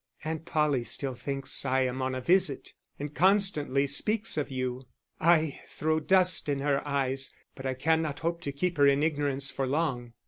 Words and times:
__Aunt 0.41 0.45
Polly 0.45 0.83
still 0.83 1.13
thinks 1.13 1.63
I 1.63 1.81
am 1.81 2.01
on 2.01 2.15
a 2.15 2.21
visit, 2.21 2.73
and 2.97 3.13
constantly 3.13 3.85
speaks 3.85 4.35
of 4.35 4.49
you. 4.49 4.87
I 5.19 5.59
throw 5.67 5.99
dust 5.99 6.49
in 6.49 6.57
her 6.57 6.81
eyes, 6.87 7.29
but 7.53 7.67
I 7.67 7.75
cannot 7.75 8.21
hope 8.21 8.41
to 8.41 8.51
keep 8.51 8.77
her 8.77 8.87
in 8.87 9.03
ignorance 9.03 9.51
for 9.51 9.67
long. 9.67 10.13